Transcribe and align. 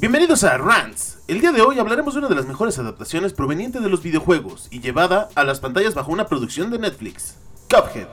Bienvenidos 0.00 0.44
a 0.44 0.56
Rants. 0.56 1.18
El 1.26 1.40
día 1.40 1.50
de 1.50 1.60
hoy 1.60 1.80
hablaremos 1.80 2.14
de 2.14 2.20
una 2.20 2.28
de 2.28 2.36
las 2.36 2.46
mejores 2.46 2.78
adaptaciones 2.78 3.32
provenientes 3.32 3.82
de 3.82 3.88
los 3.88 4.00
videojuegos 4.00 4.68
y 4.70 4.78
llevada 4.78 5.28
a 5.34 5.42
las 5.42 5.58
pantallas 5.58 5.96
bajo 5.96 6.12
una 6.12 6.28
producción 6.28 6.70
de 6.70 6.78
Netflix. 6.78 7.34
Cuphead. 7.68 8.06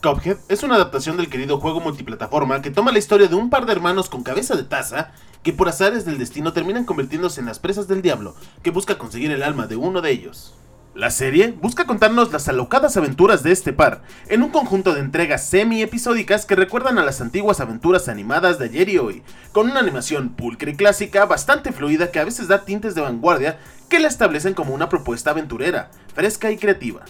Cuphead 0.00 0.36
es 0.48 0.62
una 0.62 0.76
adaptación 0.76 1.16
del 1.16 1.28
querido 1.28 1.58
juego 1.58 1.80
multiplataforma 1.80 2.62
que 2.62 2.70
toma 2.70 2.92
la 2.92 3.00
historia 3.00 3.26
de 3.26 3.34
un 3.34 3.50
par 3.50 3.66
de 3.66 3.72
hermanos 3.72 4.08
con 4.08 4.22
cabeza 4.22 4.54
de 4.54 4.62
taza 4.62 5.10
que 5.42 5.52
por 5.52 5.68
azares 5.68 6.04
del 6.04 6.18
destino 6.18 6.52
terminan 6.52 6.84
convirtiéndose 6.84 7.40
en 7.40 7.46
las 7.46 7.58
presas 7.58 7.88
del 7.88 8.02
diablo 8.02 8.36
que 8.62 8.70
busca 8.70 8.96
conseguir 8.96 9.32
el 9.32 9.42
alma 9.42 9.66
de 9.66 9.74
uno 9.74 10.00
de 10.00 10.12
ellos. 10.12 10.54
La 10.94 11.10
serie 11.10 11.54
busca 11.58 11.86
contarnos 11.86 12.32
las 12.32 12.48
alocadas 12.48 12.98
aventuras 12.98 13.42
de 13.42 13.50
este 13.50 13.72
par, 13.72 14.02
en 14.28 14.42
un 14.42 14.50
conjunto 14.50 14.92
de 14.92 15.00
entregas 15.00 15.42
semi-episódicas 15.46 16.44
que 16.44 16.54
recuerdan 16.54 16.98
a 16.98 17.02
las 17.02 17.22
antiguas 17.22 17.60
aventuras 17.60 18.10
animadas 18.10 18.58
de 18.58 18.66
ayer 18.66 18.90
y 18.90 18.98
hoy, 18.98 19.22
con 19.52 19.70
una 19.70 19.80
animación 19.80 20.34
pulcra 20.34 20.70
y 20.70 20.76
clásica 20.76 21.24
bastante 21.24 21.72
fluida 21.72 22.10
que 22.10 22.18
a 22.18 22.24
veces 22.24 22.46
da 22.46 22.66
tintes 22.66 22.94
de 22.94 23.00
vanguardia 23.00 23.58
que 23.88 24.00
la 24.00 24.08
establecen 24.08 24.52
como 24.52 24.74
una 24.74 24.90
propuesta 24.90 25.30
aventurera, 25.30 25.90
fresca 26.14 26.50
y 26.50 26.58
creativa 26.58 27.02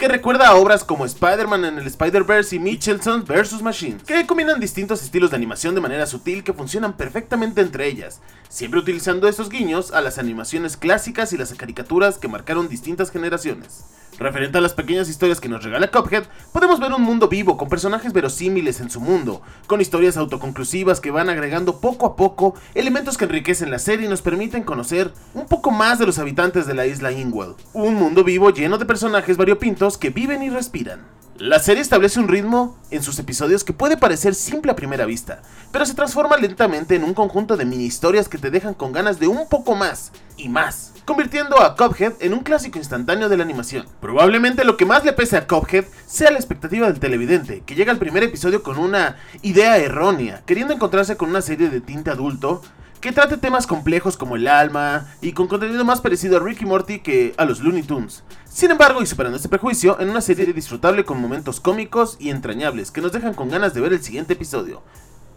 que 0.00 0.08
recuerda 0.08 0.48
a 0.48 0.54
obras 0.54 0.82
como 0.82 1.04
Spider-Man 1.04 1.66
en 1.66 1.78
el 1.78 1.86
Spider-Verse 1.86 2.56
y 2.56 2.58
Michelson 2.58 3.22
vs. 3.22 3.60
Machines, 3.60 4.02
que 4.02 4.26
combinan 4.26 4.58
distintos 4.58 5.02
estilos 5.02 5.28
de 5.28 5.36
animación 5.36 5.74
de 5.74 5.82
manera 5.82 6.06
sutil 6.06 6.42
que 6.42 6.54
funcionan 6.54 6.96
perfectamente 6.96 7.60
entre 7.60 7.86
ellas, 7.86 8.22
siempre 8.48 8.80
utilizando 8.80 9.28
esos 9.28 9.50
guiños 9.50 9.92
a 9.92 10.00
las 10.00 10.16
animaciones 10.16 10.78
clásicas 10.78 11.34
y 11.34 11.36
las 11.36 11.52
caricaturas 11.52 12.16
que 12.16 12.28
marcaron 12.28 12.70
distintas 12.70 13.10
generaciones. 13.10 13.84
Referente 14.18 14.58
a 14.58 14.60
las 14.60 14.74
pequeñas 14.74 15.08
historias 15.08 15.40
que 15.40 15.48
nos 15.48 15.62
regala 15.62 15.90
Cuphead, 15.90 16.24
podemos 16.52 16.78
ver 16.78 16.92
un 16.92 17.02
mundo 17.02 17.28
vivo 17.28 17.56
con 17.56 17.68
personajes 17.68 18.12
verosímiles 18.12 18.80
en 18.80 18.90
su 18.90 19.00
mundo, 19.00 19.40
con 19.66 19.80
historias 19.80 20.16
autoconclusivas 20.16 21.00
que 21.00 21.10
van 21.10 21.30
agregando 21.30 21.80
poco 21.80 22.06
a 22.06 22.16
poco 22.16 22.54
elementos 22.74 23.16
que 23.16 23.24
enriquecen 23.24 23.70
la 23.70 23.78
serie 23.78 24.06
y 24.06 24.10
nos 24.10 24.22
permiten 24.22 24.62
conocer 24.62 25.12
un 25.34 25.46
poco 25.46 25.70
más 25.70 25.98
de 25.98 26.06
los 26.06 26.18
habitantes 26.18 26.66
de 26.66 26.74
la 26.74 26.86
isla 26.86 27.12
Ingwell. 27.12 27.54
Un 27.72 27.94
mundo 27.94 28.24
vivo 28.24 28.50
lleno 28.50 28.78
de 28.78 28.84
personajes 28.86 29.36
variopintos 29.36 29.96
que 29.96 30.10
viven 30.10 30.42
y 30.42 30.50
respiran. 30.50 31.00
La 31.40 31.58
serie 31.58 31.80
establece 31.80 32.20
un 32.20 32.28
ritmo 32.28 32.76
en 32.90 33.02
sus 33.02 33.18
episodios 33.18 33.64
que 33.64 33.72
puede 33.72 33.96
parecer 33.96 34.34
simple 34.34 34.72
a 34.72 34.76
primera 34.76 35.06
vista, 35.06 35.40
pero 35.72 35.86
se 35.86 35.94
transforma 35.94 36.36
lentamente 36.36 36.96
en 36.96 37.02
un 37.02 37.14
conjunto 37.14 37.56
de 37.56 37.64
mini 37.64 37.86
historias 37.86 38.28
que 38.28 38.36
te 38.36 38.50
dejan 38.50 38.74
con 38.74 38.92
ganas 38.92 39.18
de 39.18 39.26
un 39.26 39.48
poco 39.48 39.74
más 39.74 40.12
y 40.36 40.50
más, 40.50 40.92
convirtiendo 41.10 41.60
a 41.60 41.74
Cuphead 41.74 42.12
en 42.20 42.34
un 42.34 42.44
clásico 42.44 42.78
instantáneo 42.78 43.28
de 43.28 43.36
la 43.36 43.42
animación. 43.42 43.84
Probablemente 44.00 44.64
lo 44.64 44.76
que 44.76 44.86
más 44.86 45.04
le 45.04 45.12
pese 45.12 45.36
a 45.36 45.48
Cuphead 45.48 45.84
sea 46.06 46.30
la 46.30 46.38
expectativa 46.38 46.86
del 46.86 47.00
televidente, 47.00 47.64
que 47.66 47.74
llega 47.74 47.90
al 47.90 47.98
primer 47.98 48.22
episodio 48.22 48.62
con 48.62 48.78
una 48.78 49.16
idea 49.42 49.76
errónea, 49.78 50.44
queriendo 50.46 50.72
encontrarse 50.72 51.16
con 51.16 51.30
una 51.30 51.42
serie 51.42 51.68
de 51.68 51.80
tinte 51.80 52.10
adulto 52.10 52.62
que 53.00 53.10
trate 53.10 53.38
temas 53.38 53.66
complejos 53.66 54.16
como 54.16 54.36
el 54.36 54.46
alma 54.46 55.08
y 55.20 55.32
con 55.32 55.48
contenido 55.48 55.84
más 55.84 56.00
parecido 56.00 56.36
a 56.36 56.40
Ricky 56.40 56.64
Morty 56.64 57.00
que 57.00 57.34
a 57.36 57.44
los 57.44 57.58
Looney 57.58 57.82
Tunes. 57.82 58.22
Sin 58.44 58.70
embargo, 58.70 59.02
y 59.02 59.06
superando 59.06 59.34
este 59.34 59.48
prejuicio, 59.48 59.98
en 59.98 60.10
una 60.10 60.20
serie 60.20 60.46
disfrutable 60.52 61.04
con 61.04 61.20
momentos 61.20 61.58
cómicos 61.58 62.18
y 62.20 62.30
entrañables 62.30 62.92
que 62.92 63.00
nos 63.00 63.10
dejan 63.10 63.34
con 63.34 63.48
ganas 63.48 63.74
de 63.74 63.80
ver 63.80 63.92
el 63.94 64.04
siguiente 64.04 64.34
episodio. 64.34 64.80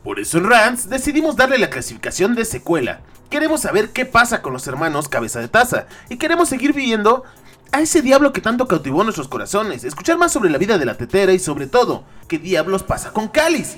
Por 0.04 0.20
eso 0.20 0.38
en 0.38 0.50
Rants 0.50 0.90
decidimos 0.90 1.38
darle 1.38 1.58
la 1.58 1.70
clasificación 1.70 2.36
de 2.36 2.44
secuela. 2.44 3.02
Queremos 3.30 3.62
saber 3.62 3.92
qué 3.92 4.06
pasa 4.06 4.42
con 4.42 4.52
los 4.54 4.68
hermanos 4.68 5.08
Cabeza 5.08 5.40
de 5.40 5.48
Taza 5.48 5.88
y 6.10 6.18
queremos 6.18 6.50
seguir 6.50 6.74
viviendo 6.74 7.24
a 7.72 7.82
ese 7.82 8.02
diablo 8.02 8.34
que 8.34 8.42
tanto 8.42 8.68
cautivó 8.68 9.04
nuestros 9.04 9.28
corazones, 9.28 9.84
escuchar 9.84 10.18
más 10.18 10.32
sobre 10.32 10.50
la 10.50 10.58
vida 10.58 10.78
de 10.78 10.86
la 10.86 10.96
tetera 10.96 11.34
y 11.34 11.40
sobre 11.40 11.68
todo, 11.68 12.04
qué 12.28 12.38
diablos 12.38 12.84
pasa 12.84 13.12
con 13.12 13.30
Cáliz. 13.30 13.78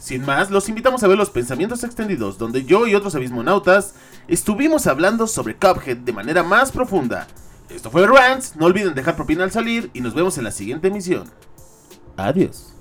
Sin 0.00 0.24
más, 0.24 0.50
los 0.50 0.68
invitamos 0.68 1.02
a 1.02 1.08
ver 1.08 1.18
los 1.18 1.30
pensamientos 1.30 1.84
extendidos, 1.84 2.38
donde 2.38 2.64
yo 2.64 2.86
y 2.86 2.94
otros 2.94 3.14
abismonautas 3.14 3.94
estuvimos 4.28 4.86
hablando 4.86 5.26
sobre 5.26 5.56
Cuphead 5.56 5.98
de 5.98 6.12
manera 6.12 6.42
más 6.42 6.72
profunda. 6.72 7.26
Esto 7.68 7.90
fue 7.90 8.06
Rants, 8.06 8.56
no 8.56 8.66
olviden 8.66 8.94
dejar 8.94 9.14
propina 9.14 9.44
al 9.44 9.52
salir 9.52 9.90
y 9.92 10.00
nos 10.00 10.14
vemos 10.14 10.38
en 10.38 10.44
la 10.44 10.52
siguiente 10.52 10.88
emisión. 10.88 11.30
Adiós. 12.16 12.75